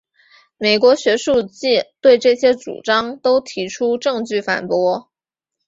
[0.57, 5.11] 美国学术界对这些主张都提出证据反驳。